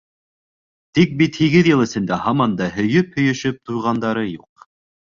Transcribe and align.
Тик 0.99 1.13
бит 1.19 1.37
һигеҙ 1.43 1.69
йыл 1.73 1.85
эсендә 1.87 2.19
һаман 2.25 2.59
да 2.65 2.73
һөйөп-һөйөшөп 2.81 3.65
туйғандары 3.71 4.29
юҡ. 4.35 4.71